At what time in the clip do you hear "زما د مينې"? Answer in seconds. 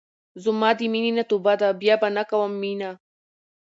0.43-1.11